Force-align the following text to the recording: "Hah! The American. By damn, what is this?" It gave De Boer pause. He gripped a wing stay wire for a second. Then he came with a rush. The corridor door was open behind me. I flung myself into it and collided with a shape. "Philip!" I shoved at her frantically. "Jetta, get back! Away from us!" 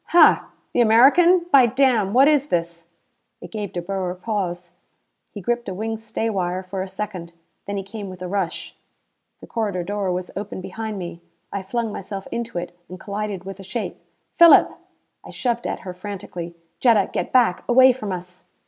"Hah! 0.05 0.47
The 0.73 0.81
American. 0.81 1.45
By 1.51 1.67
damn, 1.67 2.11
what 2.11 2.27
is 2.27 2.47
this?" 2.47 2.87
It 3.39 3.51
gave 3.51 3.71
De 3.71 3.83
Boer 3.83 4.15
pause. 4.15 4.71
He 5.29 5.41
gripped 5.41 5.69
a 5.69 5.75
wing 5.75 5.99
stay 5.99 6.27
wire 6.27 6.63
for 6.63 6.81
a 6.81 6.87
second. 6.87 7.33
Then 7.67 7.77
he 7.77 7.83
came 7.83 8.09
with 8.09 8.23
a 8.23 8.27
rush. 8.27 8.75
The 9.41 9.45
corridor 9.45 9.83
door 9.83 10.11
was 10.11 10.31
open 10.35 10.59
behind 10.59 10.97
me. 10.97 11.21
I 11.53 11.61
flung 11.61 11.91
myself 11.93 12.27
into 12.31 12.57
it 12.57 12.75
and 12.89 12.99
collided 12.99 13.43
with 13.43 13.59
a 13.59 13.63
shape. 13.63 14.01
"Philip!" 14.39 14.75
I 15.23 15.29
shoved 15.29 15.67
at 15.67 15.81
her 15.81 15.93
frantically. 15.93 16.55
"Jetta, 16.79 17.11
get 17.13 17.31
back! 17.31 17.63
Away 17.69 17.93
from 17.93 18.11
us!" 18.11 18.45